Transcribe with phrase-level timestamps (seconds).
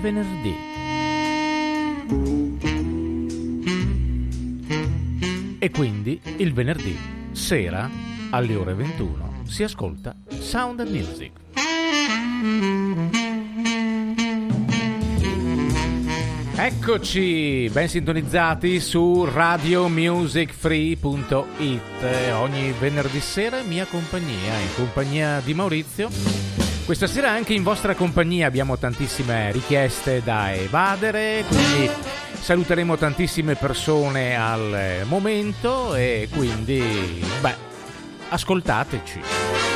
[0.03, 0.55] Venerdì.
[5.59, 6.97] E quindi il venerdì
[7.31, 7.89] sera
[8.31, 11.31] alle ore 21 si ascolta Sound and Music.
[16.55, 21.81] Eccoci, ben sintonizzati su radiomusicfree.it.
[22.33, 26.62] Ogni venerdì sera in mia compagnia, in compagnia di Maurizio.
[26.85, 31.89] Questa sera anche in vostra compagnia abbiamo tantissime richieste da evadere, quindi
[32.33, 37.55] saluteremo tantissime persone al momento e quindi, beh,
[38.29, 39.72] ascoltateci.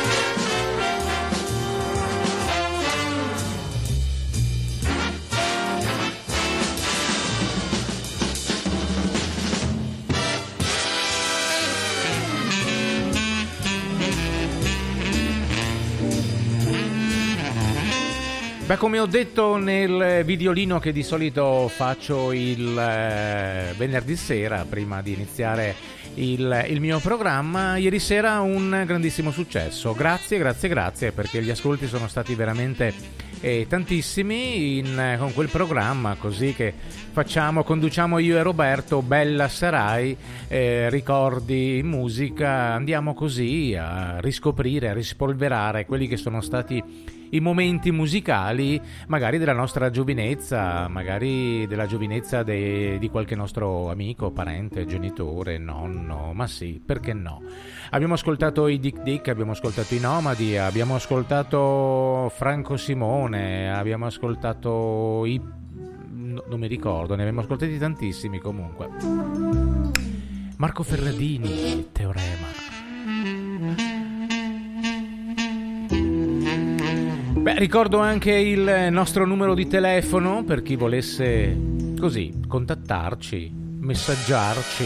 [18.67, 25.01] Beh, come ho detto nel videolino che di solito faccio il eh, venerdì sera, prima
[25.01, 25.73] di iniziare
[26.15, 29.93] il, il mio programma, ieri sera un grandissimo successo.
[29.93, 32.93] Grazie, grazie, grazie, perché gli ascolti sono stati veramente
[33.39, 36.73] eh, tantissimi in- con quel programma, così che
[37.13, 40.13] facciamo, conduciamo io e Roberto, Bella Sarai,
[40.49, 47.91] eh, ricordi, musica, andiamo così a riscoprire, a rispolverare quelli che sono stati i momenti
[47.91, 55.57] musicali magari della nostra giovinezza, magari della giovinezza de- di qualche nostro amico, parente, genitore,
[55.57, 57.41] nonno, ma sì, perché no?
[57.91, 65.23] Abbiamo ascoltato i Dick Dick, abbiamo ascoltato i Nomadi, abbiamo ascoltato Franco Simone, abbiamo ascoltato
[65.25, 65.39] i...
[65.39, 68.89] no- non mi ricordo, ne abbiamo ascoltati tantissimi comunque.
[70.57, 73.95] Marco Ferradini, Teorema.
[77.47, 81.57] Beh, ricordo anche il nostro numero di telefono per chi volesse
[81.97, 83.49] così contattarci,
[83.79, 84.85] messaggiarci.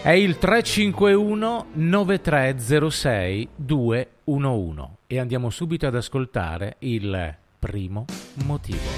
[0.00, 8.06] È il 351 9306 211 e andiamo subito ad ascoltare il primo
[8.46, 8.88] motivo.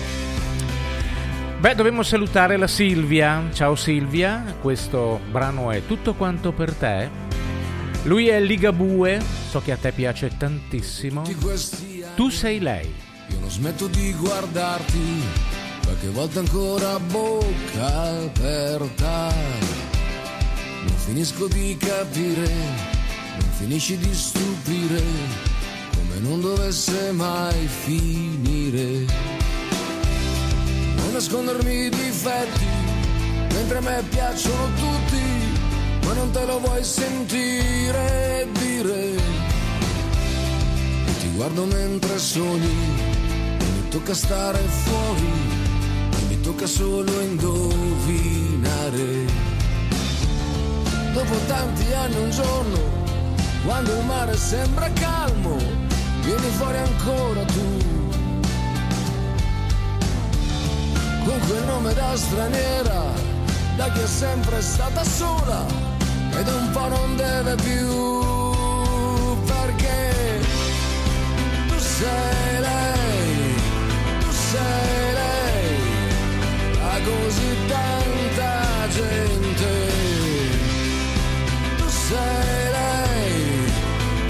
[1.59, 3.49] Beh, dobbiamo salutare la Silvia.
[3.53, 7.11] Ciao Silvia, questo brano è tutto quanto per te.
[8.05, 11.23] Lui è Ligabue, so che a te piace tantissimo.
[11.23, 12.95] Di questi Tu sei lei.
[13.29, 15.23] Io non smetto di guardarti,
[15.83, 19.33] qualche volta ancora a bocca aperta.
[20.85, 22.53] Non finisco di capire,
[23.41, 25.03] non finisci di stupire,
[25.97, 29.07] come non dovesse mai finire.
[30.97, 32.67] Non nascondermi i difetti,
[33.55, 35.23] mentre a me piacciono tutti,
[36.05, 39.42] ma non te lo vuoi sentire dire.
[41.43, 42.77] Guardo mentre sogni,
[43.91, 45.29] tocca stare fuori,
[46.29, 49.27] mi tocca solo indovinare.
[51.13, 52.79] Dopo tanti anni un giorno,
[53.65, 55.57] quando il mare sembra calmo,
[56.23, 57.77] vieni fuori ancora tu.
[61.25, 63.03] Con quel nome da straniera,
[63.77, 65.67] da chi è sempre stata sola
[66.39, 68.42] ed un po' non deve più.
[72.03, 73.55] Sei lei,
[74.23, 75.67] tu sei lei,
[76.91, 78.55] a così tanta
[78.99, 79.73] gente.
[81.79, 83.35] Tu sei lei,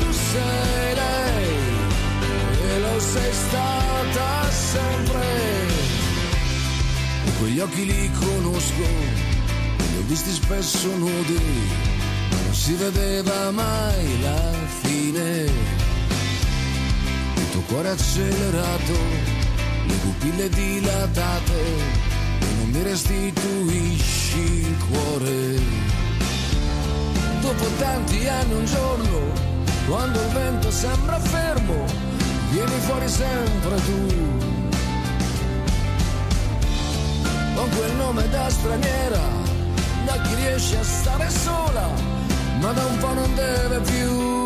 [0.01, 1.49] tu sei lei,
[2.69, 5.27] e lo sei stata sempre.
[7.27, 8.87] E quegli occhi li conosco,
[9.91, 11.41] li ho visti spesso nudi,
[12.31, 14.72] non si vedeva mai la
[17.73, 18.93] cuore accelerato,
[19.87, 21.61] le pupille dilatate
[22.41, 25.59] e non mi restituisci il cuore.
[27.41, 29.19] Dopo tanti anni un giorno,
[29.89, 31.87] quando il vento sembra fermo,
[32.51, 34.07] vieni fuori sempre tu.
[37.55, 39.21] Con quel nome da straniera,
[40.05, 41.89] da chi riesce a stare sola,
[42.61, 44.42] ma da un po' non deve più.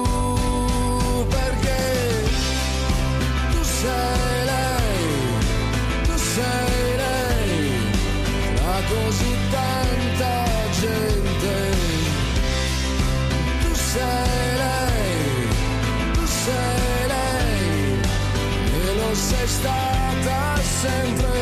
[3.86, 5.04] Sei lei,
[6.06, 7.54] tu sei lei,
[8.56, 10.32] tra così tanta
[10.80, 11.54] gente.
[13.62, 15.48] Tu sei lei,
[16.14, 18.00] tu sei lei,
[18.74, 20.38] e lo sei stata
[20.82, 21.38] sempre.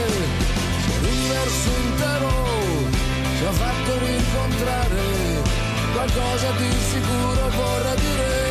[0.84, 2.32] Se l'universo intero
[3.36, 5.04] ci ha fatto rincontrare,
[5.94, 8.43] qualcosa di sicuro vorrà dire.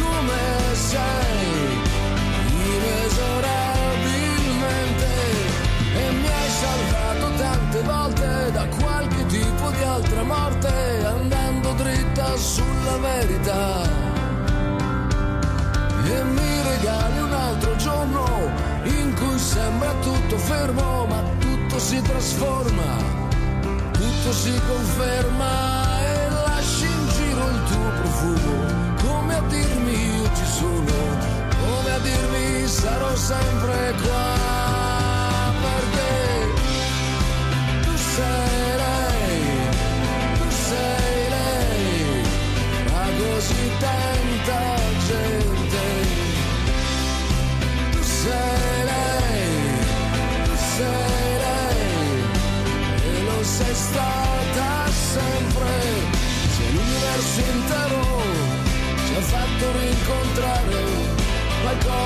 [0.00, 1.80] Come sei,
[2.50, 5.10] inesorabilmente,
[5.94, 12.96] e mi hai salvato tante volte da qualche tipo di altra morte, andando dritta sulla
[13.00, 13.82] verità.
[16.04, 18.50] E mi regali un altro giorno
[18.84, 22.96] in cui sembra tutto fermo, ma tutto si trasforma,
[23.92, 25.87] tutto si conferma
[28.18, 30.96] profumo, come a dirmi io ci sono,
[31.60, 34.57] come a dirmi sarò sempre qua,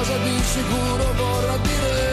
[0.03, 2.12] qualcosa di sicuro vorrà dire.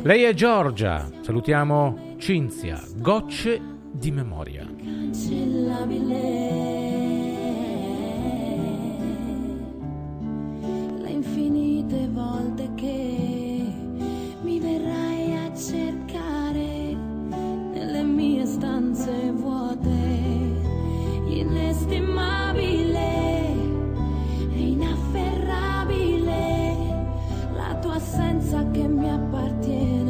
[0.02, 3.61] Lei è Giorgia, salutiamo Cinzia, gocce
[3.92, 4.66] di memoria.
[11.00, 13.73] le infinite volte che
[14.42, 16.97] mi verrai a cercare
[17.73, 19.88] nelle mie stanze vuote,
[21.28, 23.31] inestimabile
[24.82, 26.74] inafferrabile
[27.54, 30.01] la tua assenza che mi appartiene.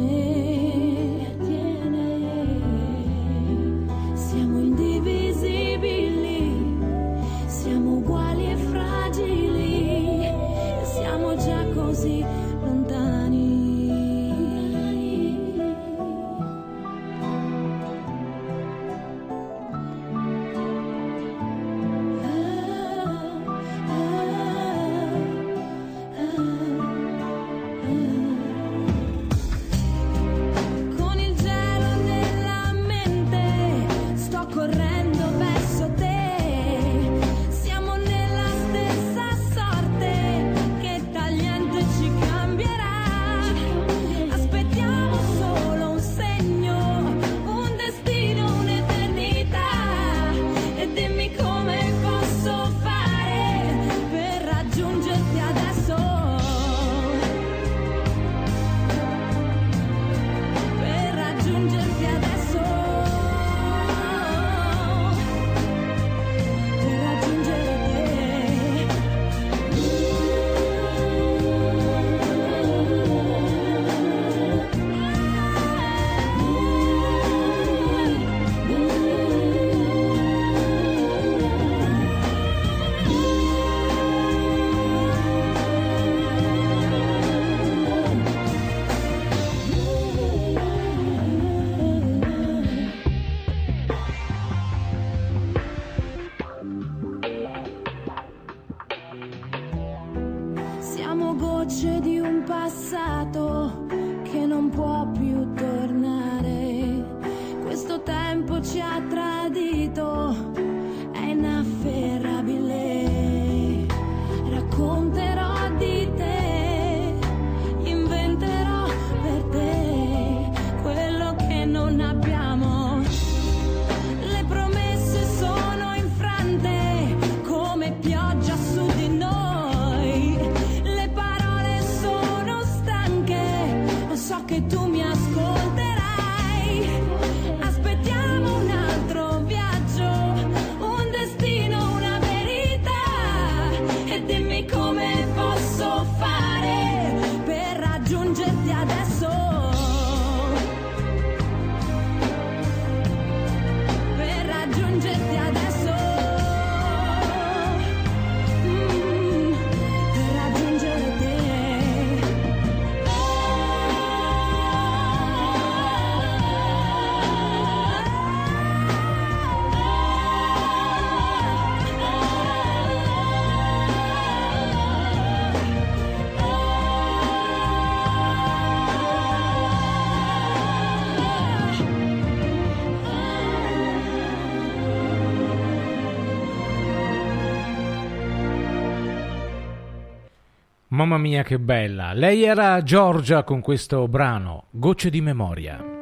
[191.03, 192.13] Mamma mia che bella.
[192.13, 195.92] Lei era Giorgia con questo brano, Gocce di memoria.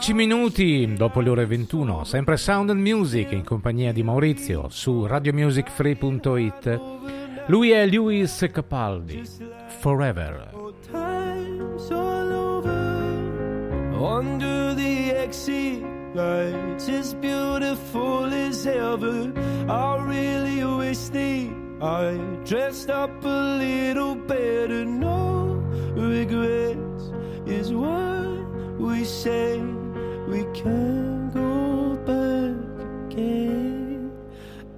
[0.00, 5.04] 10 minuti dopo le ore 21, sempre Sound and Music in compagnia di Maurizio su
[5.04, 6.80] radiomusicfree.it.
[7.48, 9.22] Lui è Lewis Capaldi,
[9.80, 10.52] Forever.
[13.92, 19.30] Under the exit lights, as beautiful as ever.
[19.68, 21.50] I really wish that
[21.82, 24.82] I dressed up a little better.
[24.82, 25.62] No
[25.94, 27.12] regrets
[27.44, 29.60] is what we say.
[30.30, 34.12] We can't go back again.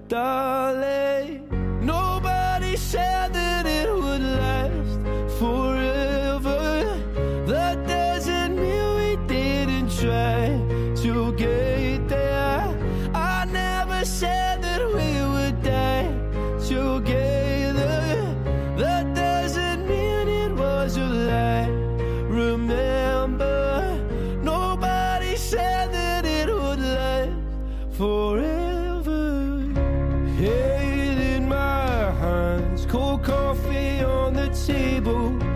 [0.09, 1.47] Darling
[1.85, 3.42] nobody said
[35.04, 35.51] table.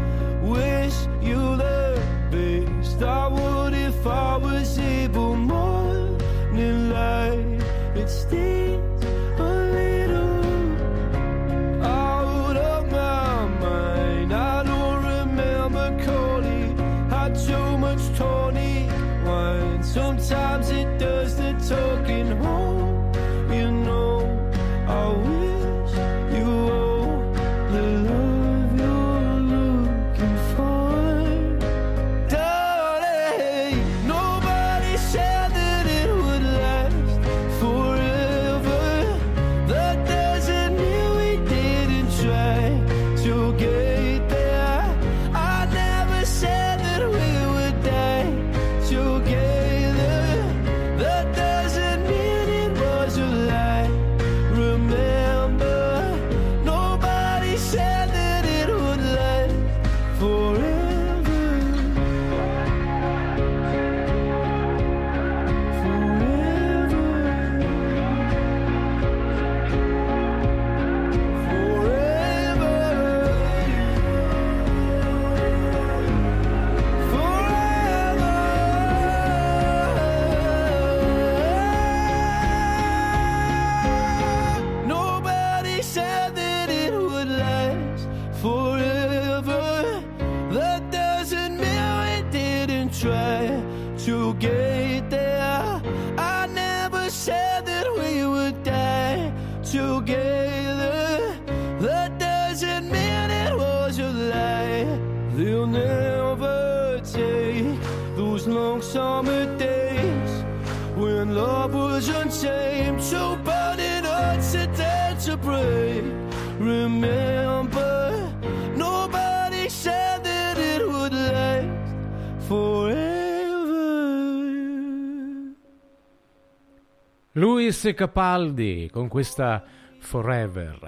[127.67, 129.65] Luis Capaldi con questa
[129.99, 130.79] Forever.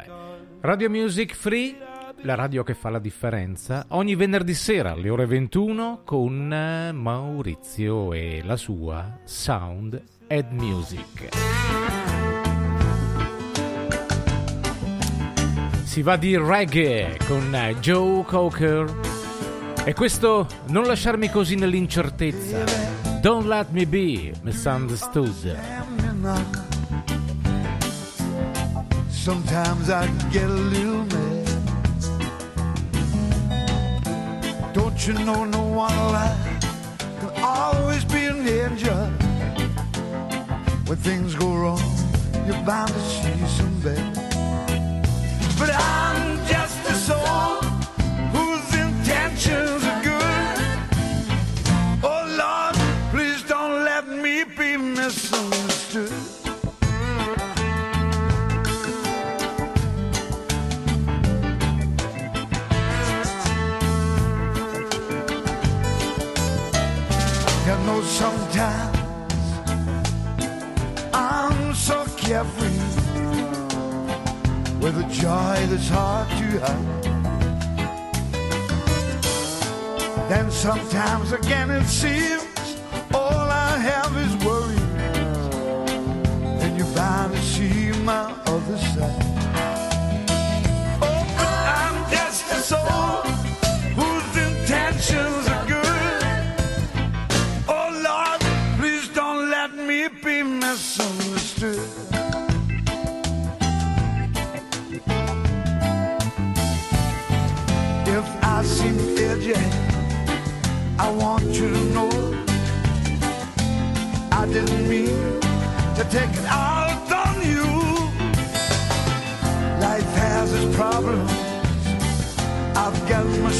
[0.60, 1.76] Radio Music Free,
[2.22, 8.42] la radio che fa la differenza, ogni venerdì sera alle ore 21 con Maurizio e
[8.44, 11.30] la sua Sound and Music.
[15.82, 19.00] Si va di reggae con Joe Cocker
[19.84, 23.20] e questo non lasciarmi così nell'incertezza.
[23.20, 25.56] Don't let me be misunderstood.
[29.28, 31.48] Sometimes I get a little mad.
[34.72, 36.38] Don't you know no one alive
[37.20, 38.96] can always be an angel?
[40.86, 41.82] When things go wrong,
[42.46, 44.14] you're bound to see some bad.
[45.58, 46.67] But I'm just
[75.20, 77.02] joy that's hard to hide.
[80.28, 82.44] Then sometimes again it seems
[83.12, 84.82] all I have is worry.
[86.62, 89.22] And bound to see my other side.
[91.02, 93.22] Oh, but I'm just a soul
[93.98, 95.47] whose intentions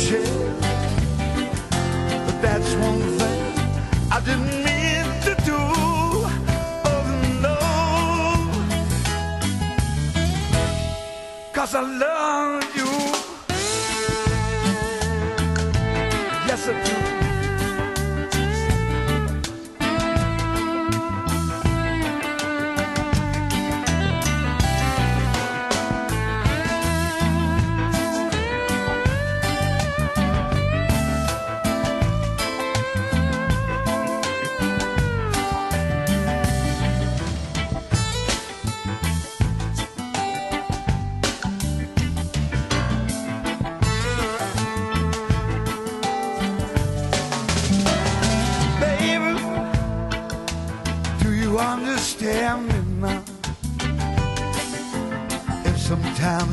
[0.09, 0.49] share.
[2.27, 3.40] But that's one thing
[4.11, 5.61] I didn't mean to do.
[6.90, 7.05] Oh
[7.47, 7.59] no.
[11.53, 12.08] Cause I love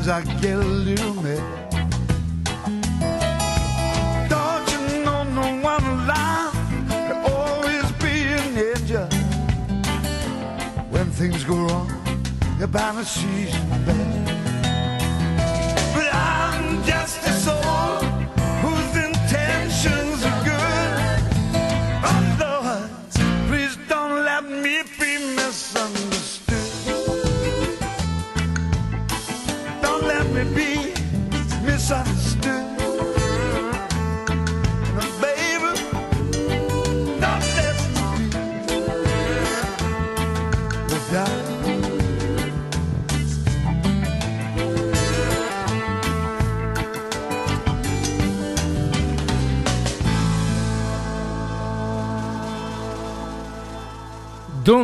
[0.06, 1.70] sometimes I get a little mad,
[4.28, 6.54] don't you know no one alive
[6.88, 9.08] can always be an angel?
[10.90, 11.90] When things go wrong,
[12.58, 14.26] you're bound to see some bad.
[15.94, 17.55] But I'm just a soul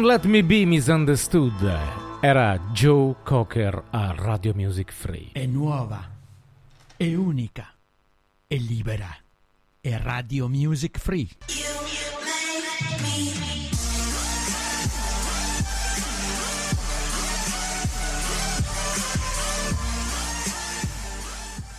[0.03, 1.79] Don't Let Me Be Misunderstood
[2.21, 5.29] era Joe Cocker a Radio Music Free.
[5.31, 6.05] È nuova,
[6.97, 7.73] è unica,
[8.49, 9.17] è libera.
[9.81, 11.29] È Radio Music Free.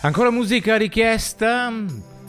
[0.00, 1.70] Ancora musica richiesta.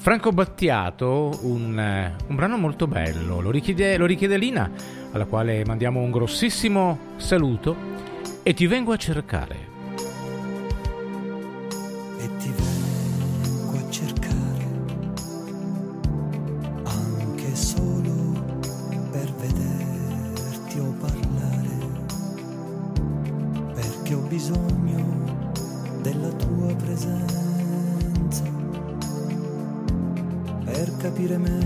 [0.05, 4.69] Franco Battiato, un, eh, un brano molto bello, lo richiede, lo richiede Lina,
[5.15, 7.93] alla quale mandiamo un grossissimo saluto
[8.43, 9.73] e ti vengo a cercare.
[12.17, 14.65] e ti vengo a cercare
[16.84, 18.12] anche solo
[19.12, 21.78] per vederti o parlare
[23.73, 25.43] perché ho bisogno
[26.01, 28.43] della tua presenza
[30.65, 31.64] per capire meglio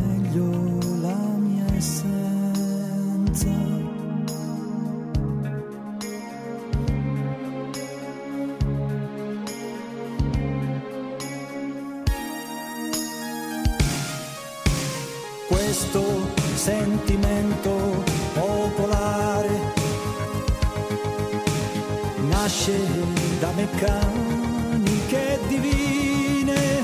[22.49, 22.81] nasce
[23.39, 26.83] da meccaniche divine,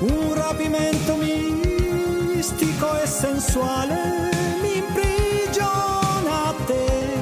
[0.00, 4.30] un rapimento mistico e sensuale
[4.62, 7.14] mi imprigiona a te.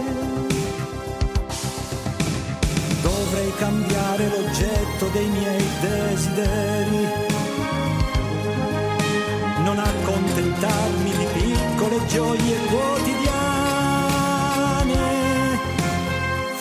[3.03, 7.33] Dovrei cambiare l'oggetto dei miei desideri
[9.63, 13.43] non accontentarmi di piccole gioie quotidiane,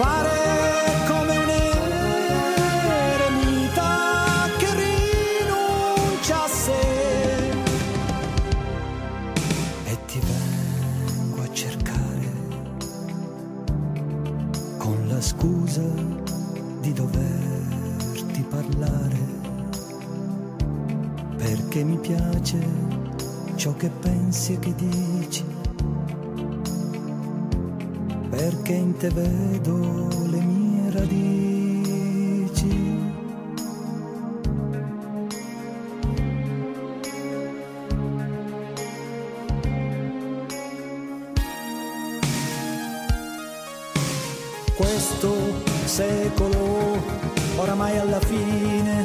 [0.04, 0.40] fare
[1.08, 1.50] come un
[3.14, 3.90] eremita
[4.60, 6.86] che rinuncia a sé
[9.86, 12.32] e ti vengo a cercare
[14.78, 15.88] con la scusa
[16.82, 19.22] di doverti parlare
[21.38, 22.60] perché mi piace
[23.56, 25.13] ciò che pensi e che dici,
[28.74, 32.12] perché in te vedo le mie radici.
[44.76, 45.34] Questo
[45.86, 47.02] secolo
[47.58, 49.04] oramai alla fine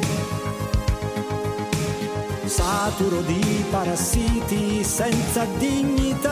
[2.45, 6.28] saturo di parassiti senza dignità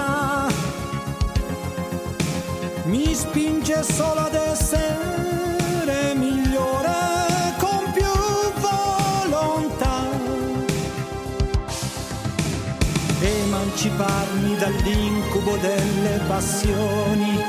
[15.48, 17.44] dall'incubo delle passioni.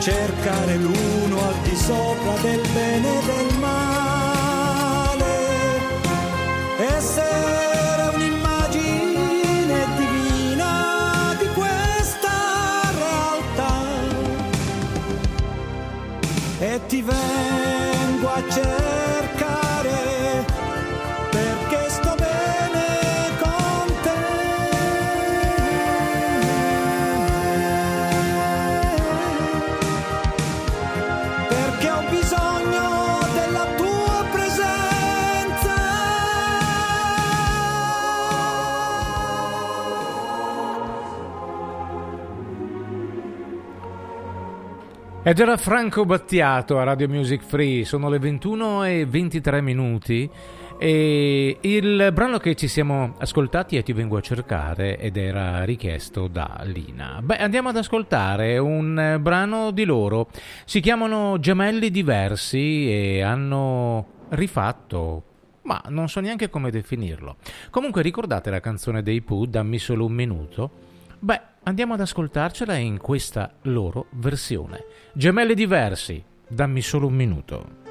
[0.00, 3.93] Cercare l'uno al di sopra del bene e del male,
[45.26, 50.28] Ed era Franco Battiato a Radio Music Free, sono le 21 e 23 minuti
[50.76, 56.28] e il brano che ci siamo ascoltati è Ti vengo a cercare ed era richiesto
[56.28, 57.20] da Lina.
[57.22, 60.28] Beh, andiamo ad ascoltare un brano di loro,
[60.66, 65.22] si chiamano Gemelli Diversi e hanno rifatto
[65.62, 67.36] ma non so neanche come definirlo.
[67.70, 70.70] Comunque ricordate la canzone dei Pooh, Dammi solo un minuto?
[71.18, 74.84] Beh, andiamo ad ascoltarcela in questa loro versione.
[75.12, 77.82] Gemelli diversi, dammi solo un minuto.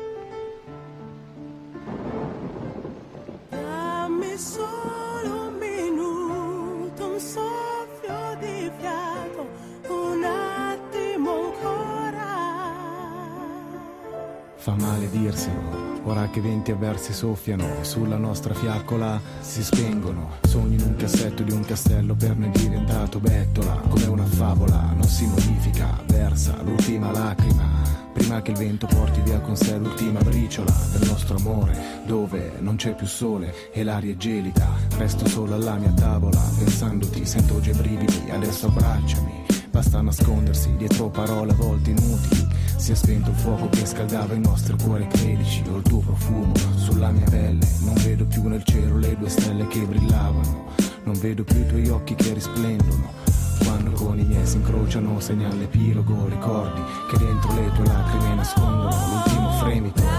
[3.49, 9.47] Dammi solo un minuto, un soffio di fiato,
[9.87, 12.71] un attimo ancora.
[14.55, 20.31] Fa male dirselo, ora che venti avversi soffiano, sulla nostra fiaccola si spengono.
[20.43, 25.07] Sogni in un cassetto di un castello per noi diventato bettola, come una favola, non
[25.07, 28.01] si modifica, versa l'ultima lacrima.
[28.13, 32.75] Prima che il vento porti via con sé l'ultima briciola del nostro amore, dove non
[32.75, 34.69] c'è più sole e l'aria è gelida.
[34.97, 39.42] Resto solo alla mia tavola, pensandoti, sento già i brividi, adesso abbracciami.
[39.73, 42.47] Basta nascondersi dietro parole a volte inutili.
[42.75, 45.63] Si è spento il fuoco che scaldava il nostro cuore, credici.
[45.67, 47.67] Ho il tuo profumo sulla mia pelle.
[47.79, 50.65] Non vedo più nel cielo le due stelle che brillavano.
[51.05, 53.13] Non vedo più i tuoi occhi che risplendono.
[53.63, 56.27] Quando con i miei si incrociano, segna l'epilogo.
[56.27, 60.12] Ricordi che dentro le tue lacrime nascondono l'ultimo fremito.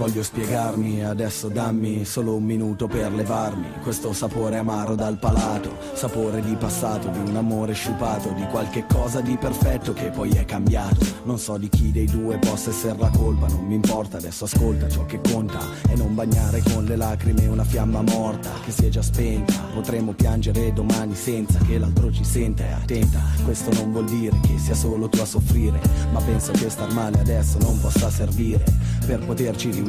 [0.00, 6.40] Voglio spiegarmi, adesso dammi solo un minuto per levarmi questo sapore amaro dal palato, sapore
[6.40, 11.04] di passato, di un amore sciupato, di qualche cosa di perfetto che poi è cambiato.
[11.24, 14.88] Non so di chi dei due possa essere la colpa, non mi importa, adesso ascolta
[14.88, 15.58] ciò che conta
[15.90, 19.52] e non bagnare con le lacrime una fiamma morta che si è già spenta.
[19.74, 23.20] Potremmo piangere domani senza che l'altro ci senta e attenta.
[23.44, 25.78] Questo non vuol dire che sia solo tu a soffrire,
[26.10, 28.64] ma penso che star male adesso non possa servire
[29.04, 29.88] per poterci riunire.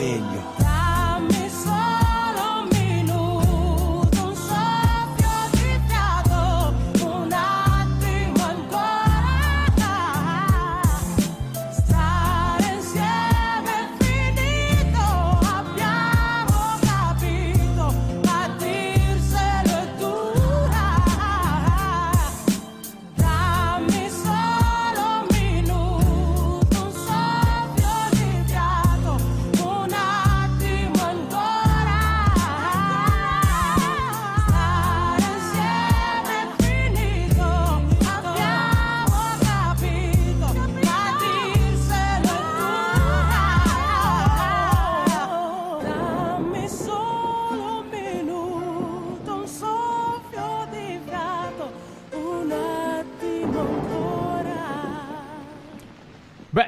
[0.00, 0.59] Ora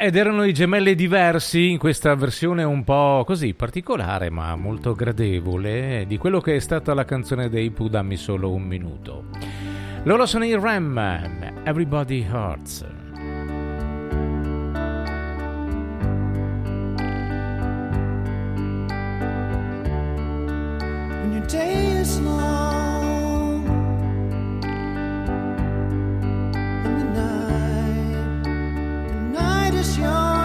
[0.04, 6.06] ed erano i gemelli diversi in questa versione un po' così particolare ma molto gradevole
[6.08, 9.26] di quello che è stata la canzone dei Pooh Dammi solo un minuto.
[10.02, 10.98] Loro sono i Ram,
[11.62, 13.01] Everybody Hurts.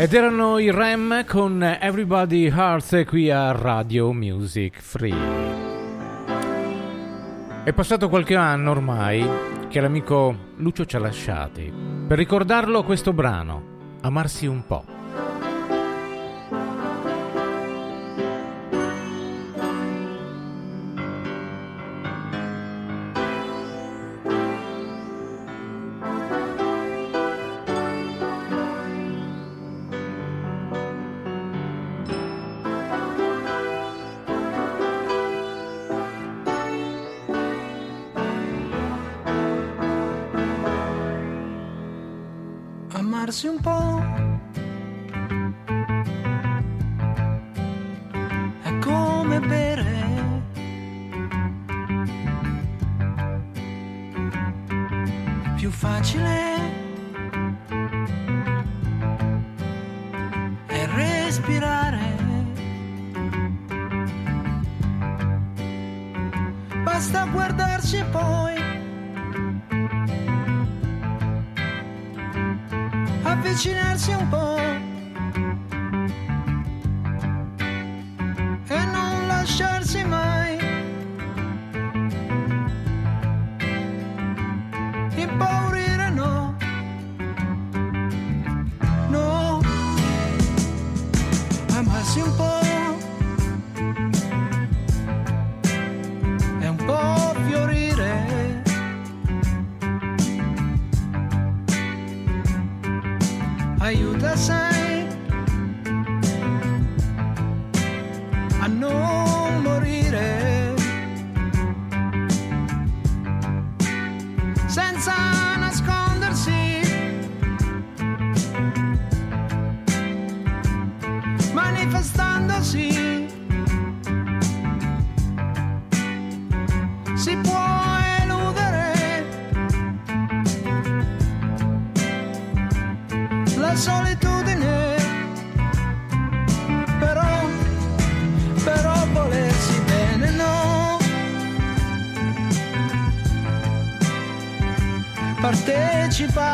[0.00, 5.14] Ed erano i Rem con Everybody Hearts qui a Radio Music Free.
[7.64, 9.22] È passato qualche anno ormai
[9.68, 11.70] che l'amico Lucio ci ha lasciati.
[12.08, 14.89] Per ricordarlo questo brano, Amarsi un po'.
[43.30, 44.29] comerse un poco.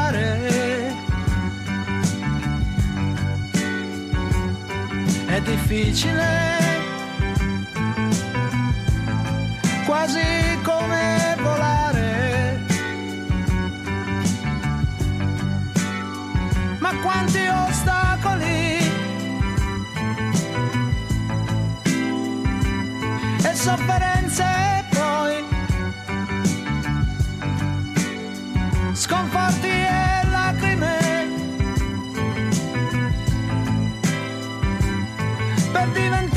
[0.06, 0.94] fare.
[5.26, 6.25] È difficile
[35.98, 36.35] even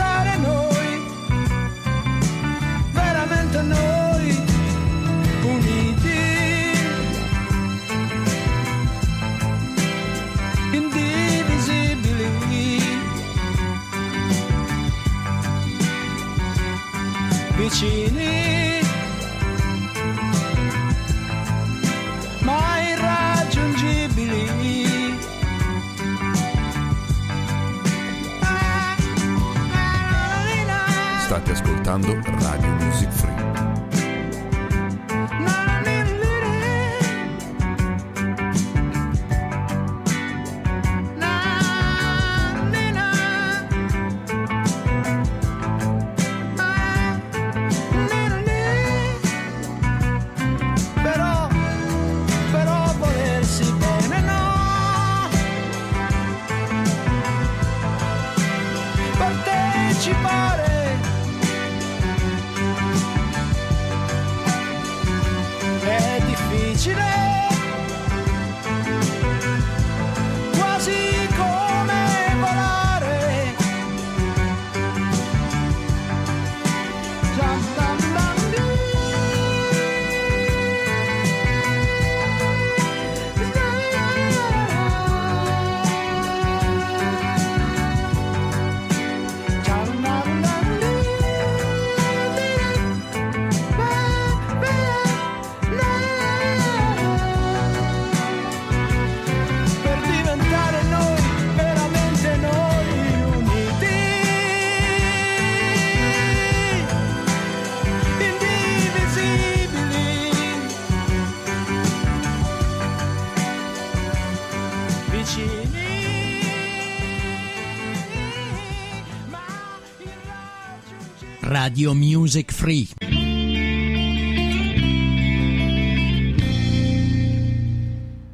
[121.69, 122.87] Radio Music Free.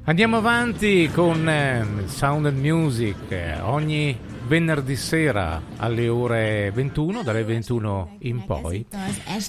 [0.06, 4.18] Andiamo avanti con eh, Sound and Music eh, ogni
[4.48, 8.86] venerdì sera alle ore 21, dalle 21 in poi.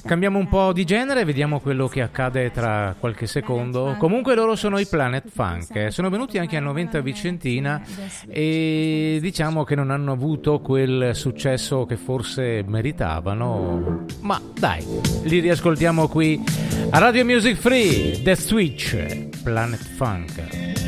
[0.04, 3.96] Cambiamo un po' di genere, vediamo quello che accade tra qualche secondo.
[3.98, 5.90] Comunque loro sono i Planet Funk, eh.
[5.90, 7.82] sono venuti anche a 90 Vicentina
[8.28, 14.84] e diciamo che non hanno avuto quel successo che forse meritavano, ma dai,
[15.24, 16.42] li riascoltiamo qui
[16.90, 18.96] a Radio Music Free, The Switch,
[19.42, 20.85] Planet Funk.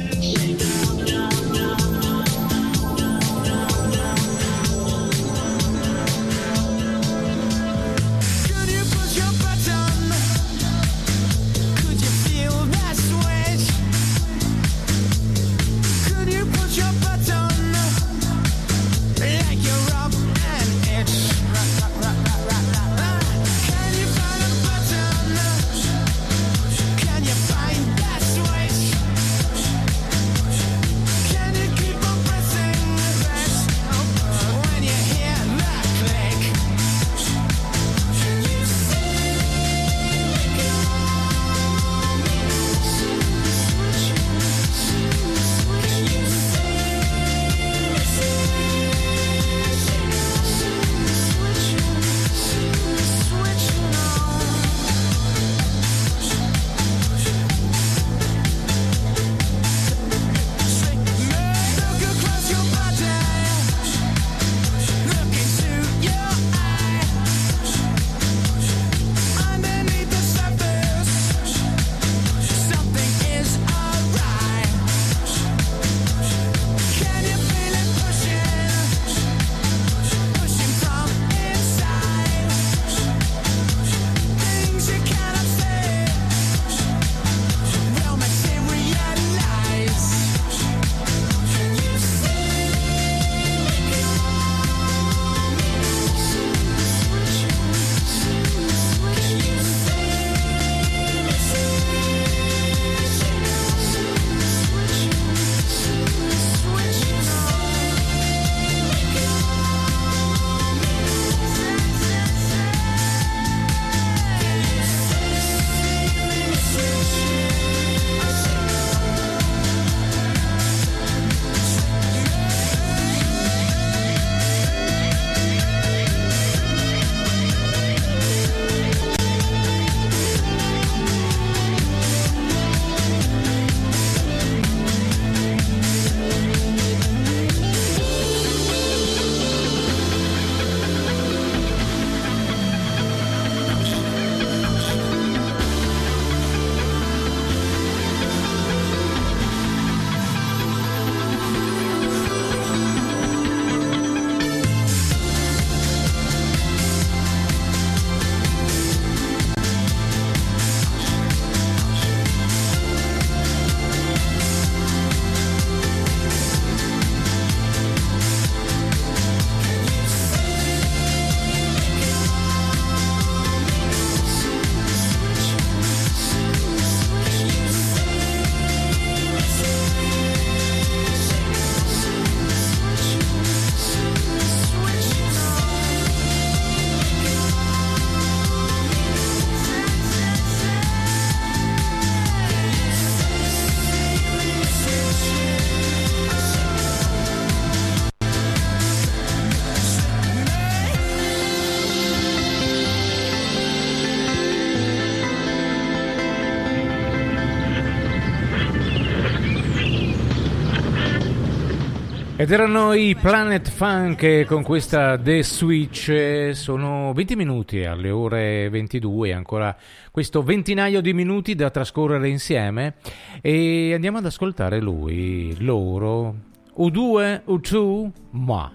[212.49, 219.35] Ed erano i Planet Funk con questa The Switch, sono 20 minuti alle ore 22,
[219.35, 219.77] ancora
[220.11, 222.95] questo ventinaio di minuti da trascorrere insieme
[223.43, 226.37] e andiamo ad ascoltare lui, loro,
[226.79, 228.73] U2, U2, ma.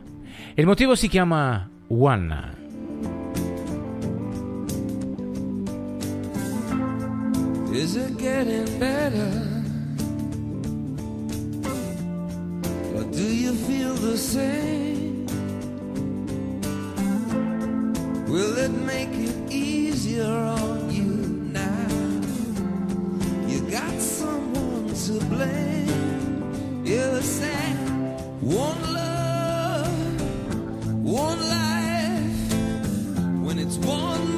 [0.53, 2.51] Il motivo si chiama One.
[7.71, 9.52] Is it getting better?
[13.15, 15.27] Do you feel the same?
[18.27, 21.11] Will it make it easier on you
[21.53, 21.89] now?
[23.47, 26.83] You got someone to blame.
[26.83, 27.77] You said
[28.41, 30.21] one love,
[31.03, 32.53] one life.
[33.45, 34.35] When it's one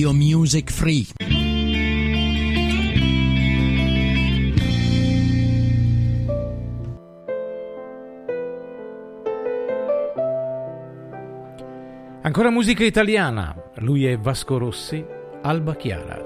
[0.00, 1.06] Radio Music Free.
[12.22, 15.04] Ancora musica italiana, lui è Vasco Rossi,
[15.42, 16.19] Alba Chiara.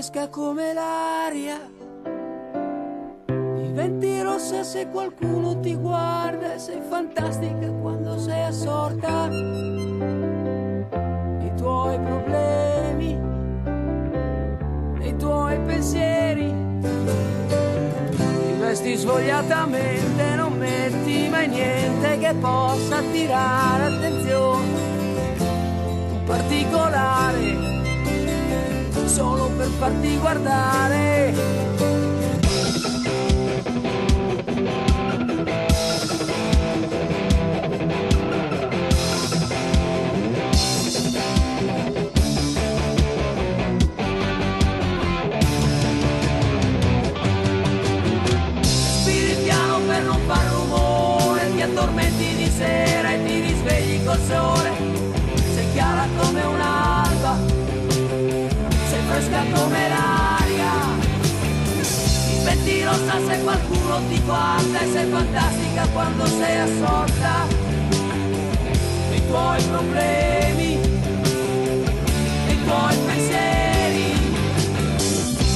[0.00, 1.60] fresca come l'aria.
[3.26, 9.28] Diventi rossa se qualcuno ti guarda, sei fantastica quando sei assorta.
[11.44, 13.14] I tuoi problemi,
[15.00, 16.50] nei tuoi pensieri.
[18.16, 24.88] Ti vesti svogliatamente, non metti mai niente che possa attirare attenzione.
[26.12, 27.79] Un particolare
[29.10, 31.34] solo per farti guardare.
[48.62, 54.59] Spiritiano per non far rumore, ti addormenti di sera e ti risvegli col sole.
[59.60, 60.72] come l'aria.
[61.80, 67.46] Ti Metti rossa se qualcuno ti guarda e sei fantastica quando sei assorta
[69.10, 70.80] dei tuoi problemi,
[72.46, 74.12] dei tuoi pensieri.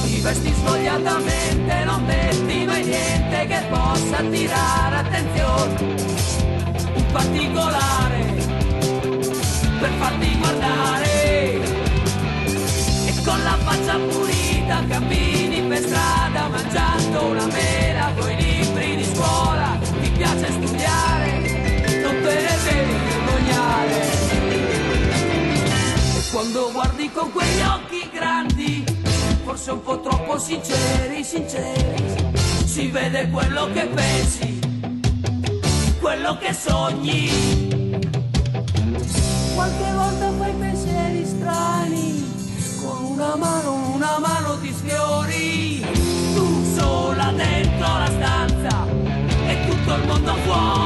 [0.03, 5.93] Ti vesti svogliatamente, non metti mai niente che possa attirare attenzione.
[6.93, 8.33] Un particolare
[9.79, 11.24] per farti guardare
[13.85, 20.51] faccia pulita, cammini per strada mangiando una mela con i libri di scuola, ti piace
[20.51, 24.01] studiare, non te ne devi vergognare.
[26.17, 28.83] E quando guardi con quegli occhi grandi,
[29.43, 32.31] forse un po' troppo sinceri, sinceri,
[32.65, 34.59] si vede quello che pensi,
[35.99, 37.29] quello che sogni.
[39.53, 42.14] Qualche volta fai pensieri strani
[43.15, 45.79] una mano, una mano ti sfiori.
[46.33, 48.85] Tu sola dentro la stanza
[49.47, 50.84] e tutto il mondo fuori.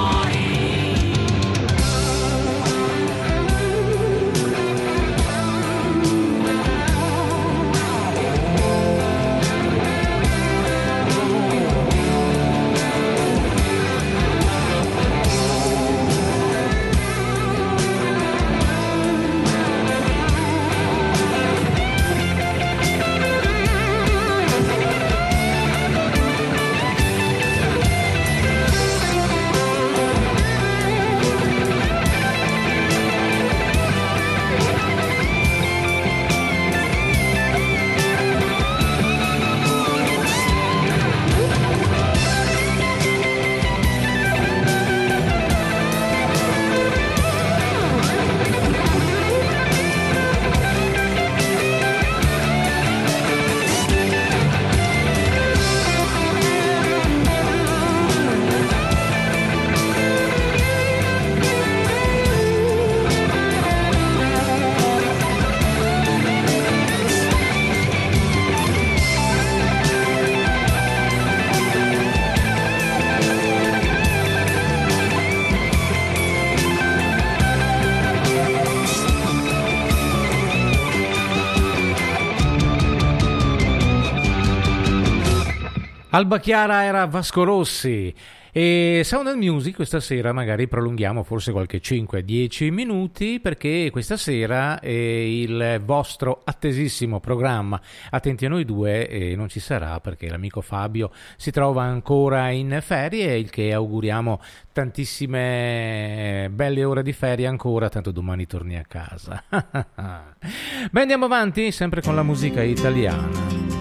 [86.12, 88.12] Alba Chiara era Vasco Rossi
[88.52, 94.80] e Sound and Music questa sera magari prolunghiamo forse qualche 5-10 minuti perché questa sera
[94.80, 97.80] è il vostro attesissimo programma
[98.10, 102.80] Attenti a noi due e non ci sarà perché l'amico Fabio si trova ancora in
[102.82, 104.42] ferie il che auguriamo
[104.74, 109.44] tantissime belle ore di ferie ancora tanto domani torni a casa.
[110.90, 113.79] Beh andiamo avanti sempre con la musica italiana.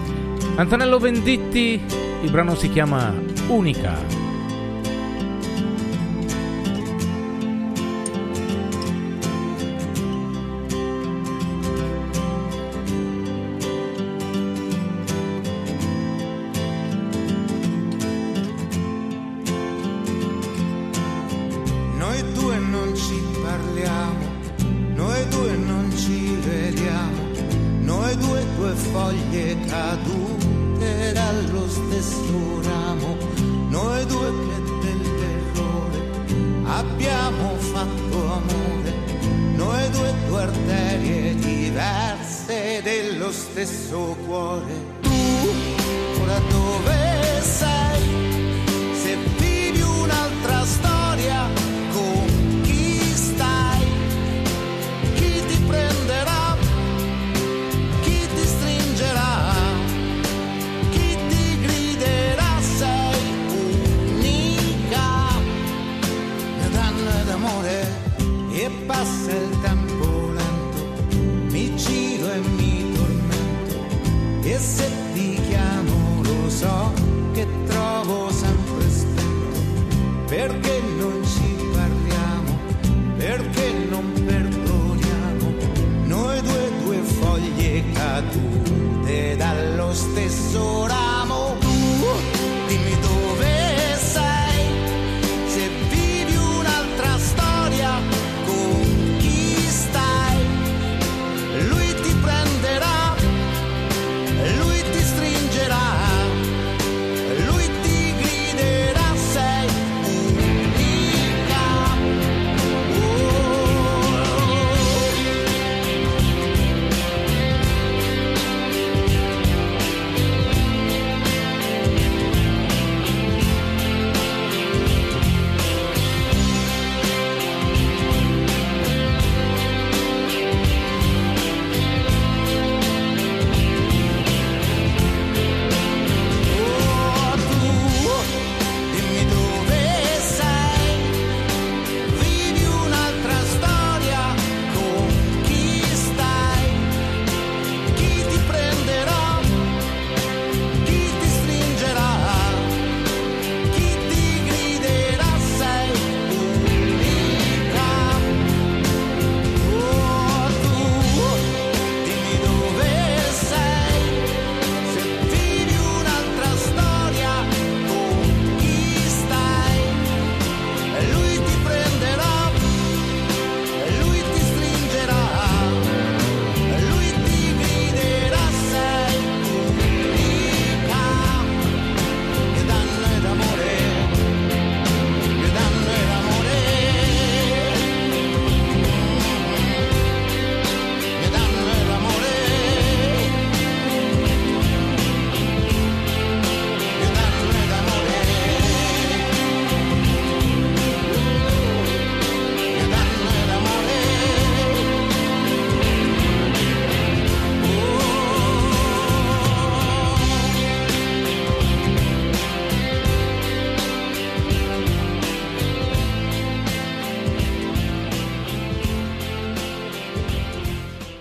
[0.59, 1.81] Antonello Venditti,
[2.21, 3.13] il brano si chiama
[3.47, 4.28] Unica.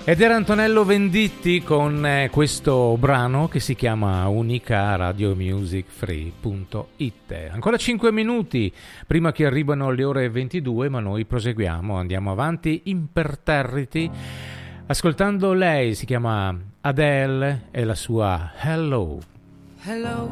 [0.09, 7.51] Ed era Antonello Venditti con eh, questo brano che si chiama Unica Radio Music Free.it.
[7.53, 8.73] Ancora 5 minuti
[9.07, 14.11] prima che arrivano le ore 22, ma noi proseguiamo, andiamo avanti imperterriti.
[14.87, 19.19] Ascoltando lei, si chiama Adele e la sua Hello.
[19.85, 20.31] Hello,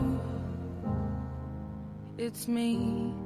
[2.16, 3.25] it's me.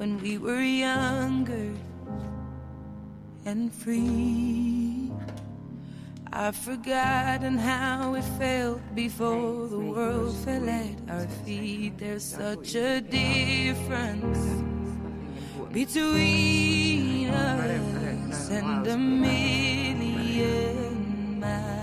[0.00, 1.70] when we were younger
[3.44, 5.12] and free.
[6.32, 11.98] I've forgotten how it felt before the world fell at our feet.
[11.98, 14.38] There's such a difference
[15.70, 20.30] between us and a million
[21.40, 21.79] miles.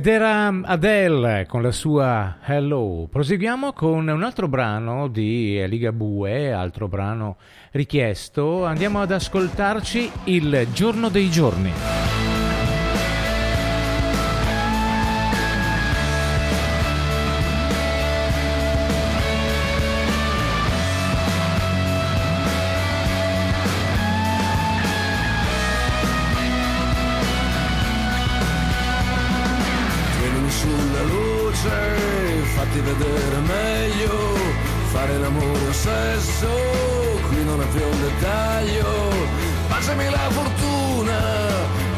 [0.00, 3.06] Ed era Adele con la sua Hello.
[3.12, 7.36] Proseguiamo con un altro brano di Ligabue, altro brano
[7.72, 8.64] richiesto.
[8.64, 11.99] Andiamo ad ascoltarci Il giorno dei giorni.
[32.80, 34.36] Fatti vedere meglio,
[34.92, 36.48] fare l'amore o sesso,
[37.28, 39.10] qui non è più un dettaglio,
[39.68, 41.18] baciami la fortuna,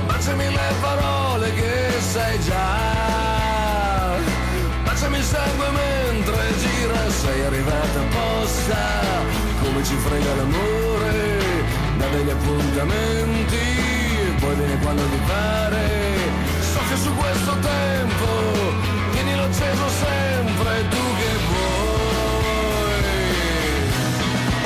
[0.07, 4.17] baciami le parole che sai già,
[4.85, 8.77] baciami il sangue mentre gira, sei arrivata apposta,
[9.63, 11.41] come ci frega l'amore,
[11.99, 13.57] da degli appuntamenti,
[14.41, 15.91] poi viene quando ti pare.
[16.61, 18.72] Soffia su questo tempo,
[19.63, 23.03] acceso sempre, tu che vuoi.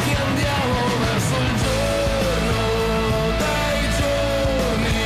[0.04, 2.60] Che andiamo verso il giorno
[3.42, 5.00] dei giorni,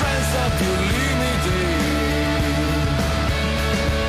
[0.00, 1.62] senza più limiti.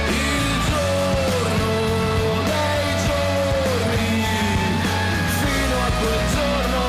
[0.10, 1.70] Il giorno
[2.52, 4.10] dei giorni,
[5.39, 6.84] fino a quel giorno,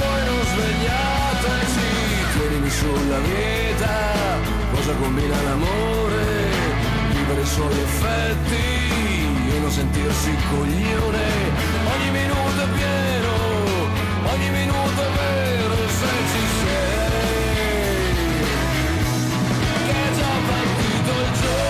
[0.00, 1.88] voi non svegliateci,
[2.32, 3.94] tienimi sulla vita,
[4.74, 6.37] cosa combina l'amore,
[7.28, 8.56] vivere i suoi effetti
[9.54, 11.26] e non sentirsi coglione,
[11.94, 13.32] ogni minuto è pieno,
[14.32, 17.04] ogni minuto è vero se ci sei,
[19.86, 21.67] che è già partito il giorno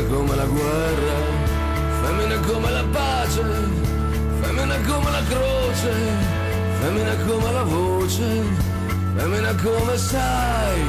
[0.00, 1.16] femmine come la guerra,
[2.02, 3.42] femmine come la pace,
[4.40, 5.92] femmine come la croce,
[6.80, 8.42] femmine come la voce,
[9.16, 10.80] femmine come sai,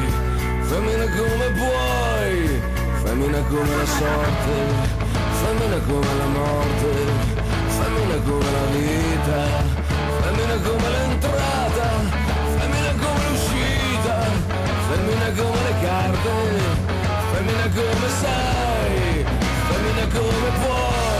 [0.62, 2.62] femmine come puoi,
[3.04, 4.56] femmine come la sorte,
[5.42, 6.90] femmine come la morte,
[7.68, 9.42] femmine come la vita,
[10.22, 11.90] femmine come l'entrata,
[12.58, 14.16] femmine come l'uscita,
[14.88, 17.01] femmine come le carte,
[17.42, 19.26] femmine come sai,
[19.68, 21.11] femmine come puoi,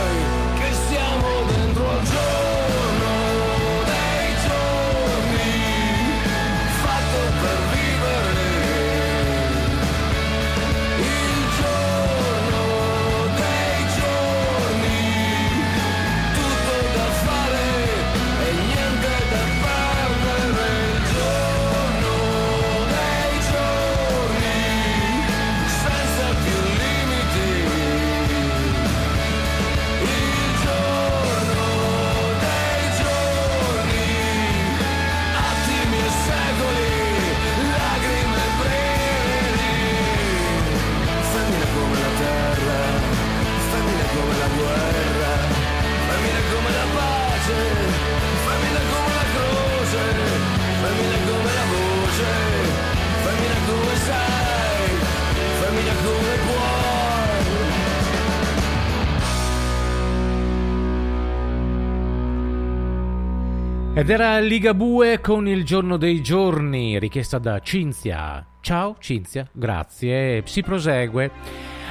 [63.94, 68.42] Ed era Ligabue con il giorno dei giorni, richiesta da Cinzia.
[68.62, 70.42] Ciao Cinzia, grazie.
[70.46, 71.30] Si prosegue.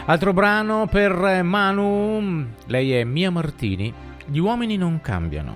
[0.07, 3.93] Altro brano per Manu, lei è Mia Martini.
[4.25, 5.53] Gli uomini non cambiano.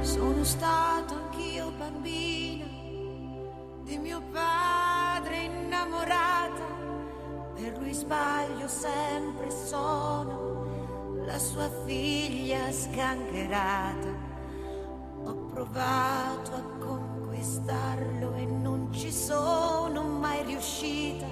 [0.00, 2.66] Sono stato anch'io bambina
[3.84, 6.62] di mio padre innamorata,
[7.54, 10.63] per lui sbaglio sempre sono
[11.26, 14.32] la sua figlia sgangherata.
[15.24, 21.26] Ho provato a conquistarlo e non ci sono mai riuscita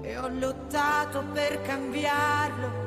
[0.00, 2.86] e ho lottato per cambiarlo.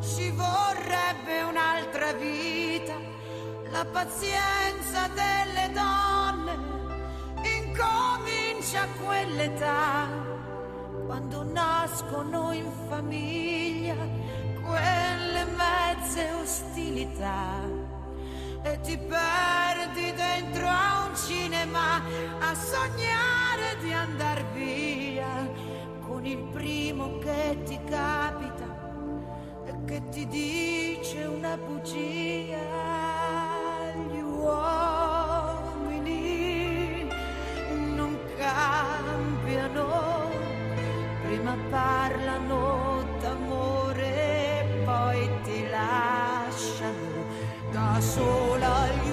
[0.00, 2.94] Ci vorrebbe un'altra vita,
[3.70, 6.54] la pazienza delle donne
[7.42, 10.08] incomincia a quell'età,
[11.06, 13.94] quando nascono in famiglia
[14.66, 17.62] quelle mezze ostilità
[18.62, 22.02] e ti perdi dentro a un cinema
[22.40, 25.48] a sognare di andar via
[26.00, 28.66] con il primo che ti capita
[29.66, 32.58] e che ti dice una bugia.
[34.10, 35.46] Gli uomini
[37.94, 40.28] non cambiano,
[41.22, 42.05] prima parlano
[48.00, 49.05] sola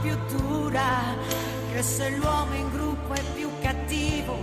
[0.00, 1.14] più dura
[1.72, 4.36] che se l'uomo in gruppo è più cattivo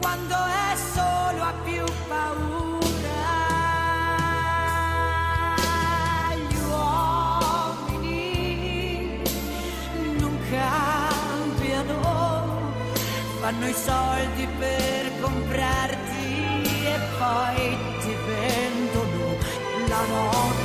[0.00, 2.80] quando è solo ha più paura.
[6.48, 6.56] Gli
[7.88, 8.12] uomini
[10.18, 12.00] non cambiano,
[13.40, 16.52] fanno i soldi per comprarti
[16.84, 19.36] e poi ti vendono
[19.88, 20.61] la notte.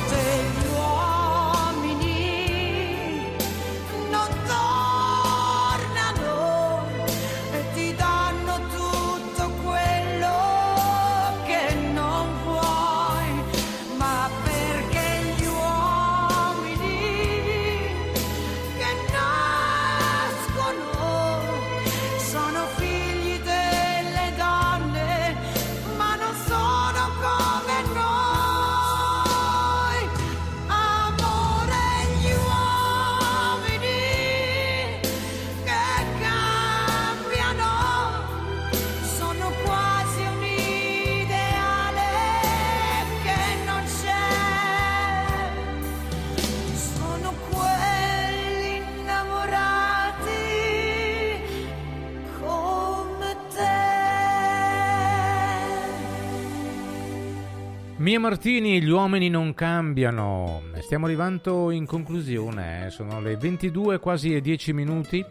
[58.18, 60.62] Mia Martini, gli uomini non cambiano.
[60.80, 62.90] Stiamo arrivando in conclusione, eh.
[62.90, 65.24] sono le 22, quasi e 10 minuti.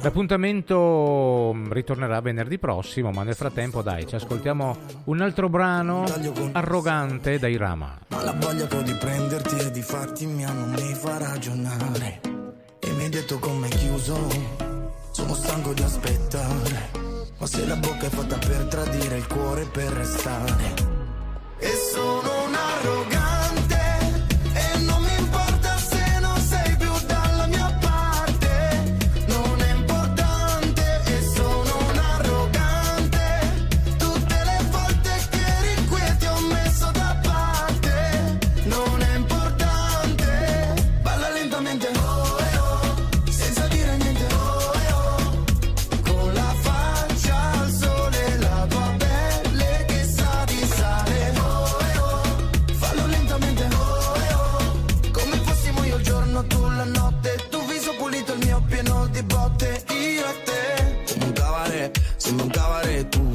[0.00, 6.04] L'appuntamento mm, ritornerà venerdì prossimo, ma nel frattempo dai, ci ascoltiamo un altro brano
[6.50, 7.96] arrogante dai Rama.
[8.08, 12.20] Ma la voglia che ho di prenderti e di farti mia non mi fa ragionare.
[12.80, 14.18] E mi hai detto come chiuso,
[15.12, 16.90] sono stanco di aspettare.
[17.38, 20.91] Ma se la bocca è fatta per tradire, il cuore per restare.
[21.64, 23.21] E sono un arrogante.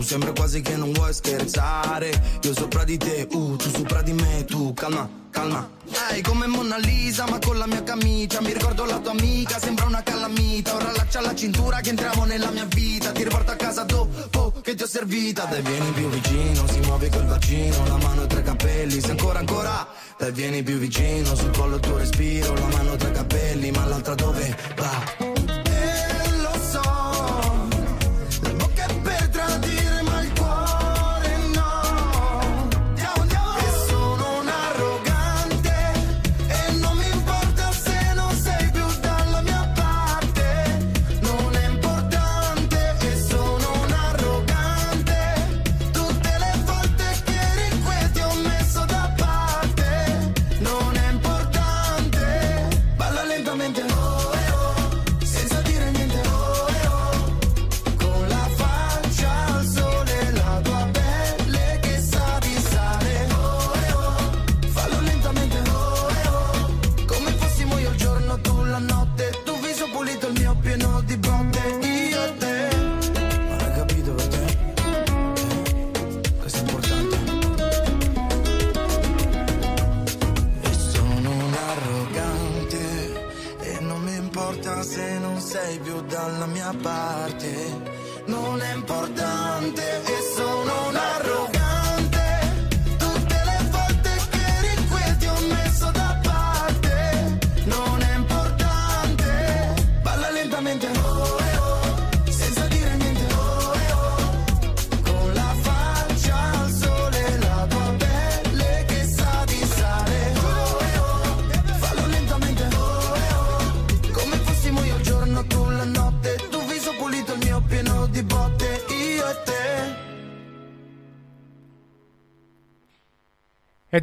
[0.07, 2.39] Sembra quasi che non vuoi scherzare.
[2.41, 4.45] Io sopra di te, uh, tu sopra di me.
[4.45, 5.69] Tu calma, calma.
[5.83, 8.39] Lei come Mona Lisa, ma con la mia camicia.
[8.39, 10.75] Mi ricordo la tua amica, sembra una calamita.
[10.75, 13.11] Ora laccia la cintura che entriamo nella mia vita.
[13.11, 15.43] Ti riporto a casa dopo che ti ho servita.
[15.43, 17.85] Dai, vieni più vicino, si muove col bacino.
[17.87, 19.87] La mano tra i capelli, se ancora, ancora.
[20.17, 22.53] Dai, vieni più vicino, sul collo il tuo respiro.
[22.53, 25.36] La mano tra i capelli, ma l'altra dove va?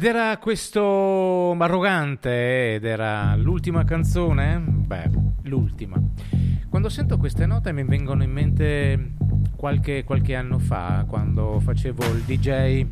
[0.05, 4.59] Era questo arrogante ed era l'ultima canzone?
[4.59, 5.09] Beh,
[5.43, 5.99] l'ultima.
[6.69, 9.13] Quando sento queste note mi vengono in mente
[9.55, 12.85] qualche, qualche anno fa, quando facevo il DJ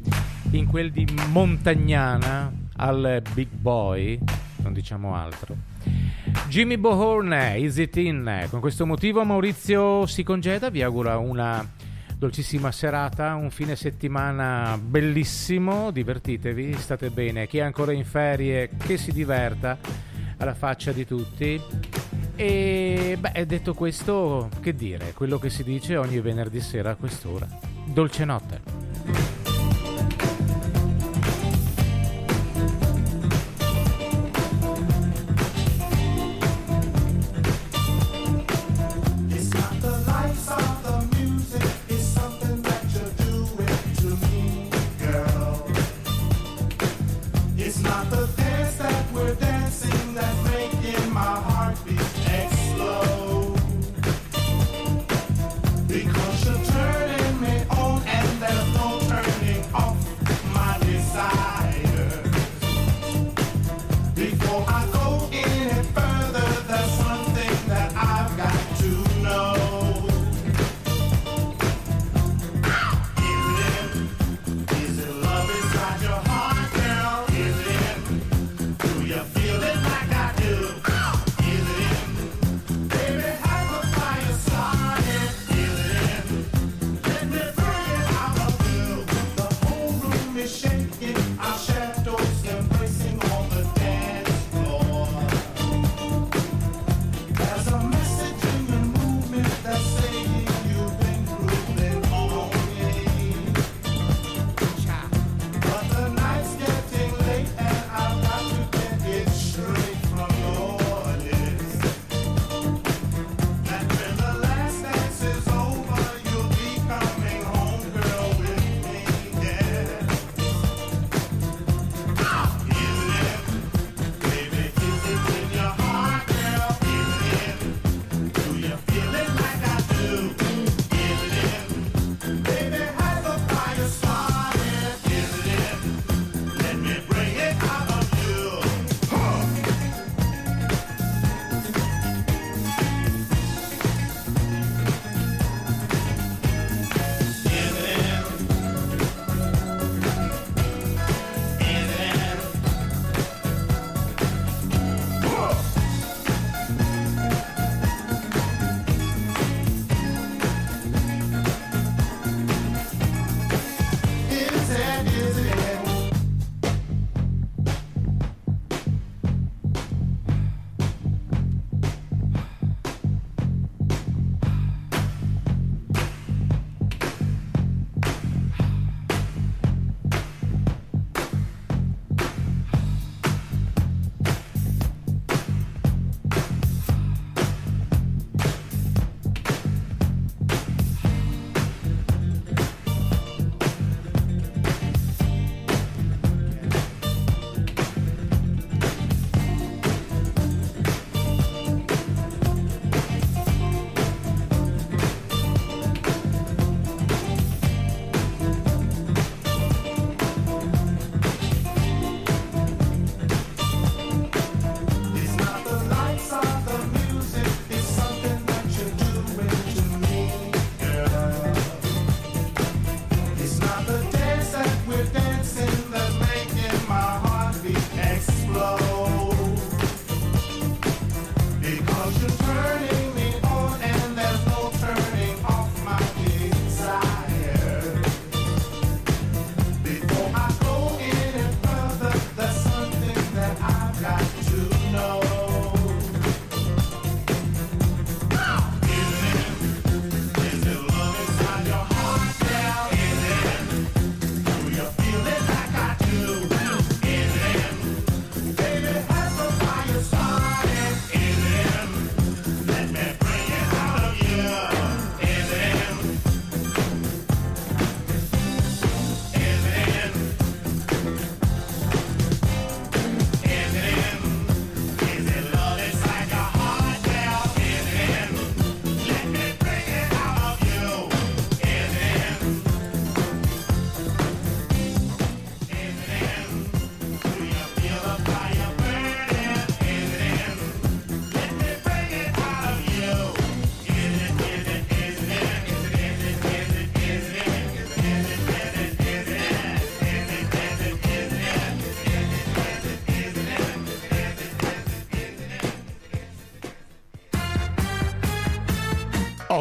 [0.52, 4.20] in quel di Montagnana al Big Boy,
[4.64, 5.56] non diciamo altro.
[6.48, 8.48] Jimmy Bohorn, Is It In?
[8.50, 11.64] Con questo motivo Maurizio si congeda, vi augura una
[12.24, 18.96] dolcissima serata, un fine settimana bellissimo, divertitevi, state bene, chi è ancora in ferie che
[18.98, 19.78] si diverta
[20.38, 21.62] alla faccia di tutti.
[22.38, 27.46] E beh, detto questo, che dire, quello che si dice ogni venerdì sera a quest'ora.
[27.86, 28.83] Dolce notte.